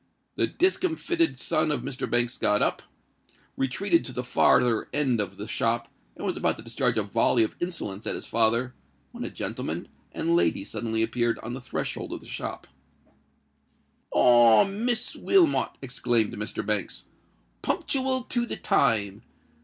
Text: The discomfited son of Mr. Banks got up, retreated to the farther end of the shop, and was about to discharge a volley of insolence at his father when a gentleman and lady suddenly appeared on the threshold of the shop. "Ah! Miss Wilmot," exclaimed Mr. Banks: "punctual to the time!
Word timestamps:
The 0.35 0.47
discomfited 0.47 1.37
son 1.37 1.69
of 1.69 1.83
Mr. 1.83 2.09
Banks 2.09 2.35
got 2.35 2.63
up, 2.63 2.81
retreated 3.55 4.03
to 4.05 4.11
the 4.11 4.23
farther 4.23 4.89
end 4.91 5.21
of 5.21 5.37
the 5.37 5.47
shop, 5.47 5.89
and 6.15 6.25
was 6.25 6.35
about 6.35 6.57
to 6.57 6.63
discharge 6.63 6.97
a 6.97 7.03
volley 7.03 7.43
of 7.43 7.55
insolence 7.61 8.07
at 8.07 8.15
his 8.15 8.25
father 8.25 8.73
when 9.11 9.23
a 9.23 9.29
gentleman 9.29 9.89
and 10.11 10.35
lady 10.35 10.63
suddenly 10.63 11.03
appeared 11.03 11.37
on 11.43 11.53
the 11.53 11.61
threshold 11.61 12.13
of 12.13 12.21
the 12.21 12.25
shop. 12.25 12.65
"Ah! 14.11 14.63
Miss 14.63 15.15
Wilmot," 15.15 15.77
exclaimed 15.83 16.33
Mr. 16.33 16.65
Banks: 16.65 17.03
"punctual 17.61 18.23
to 18.23 18.47
the 18.47 18.57
time! 18.57 19.21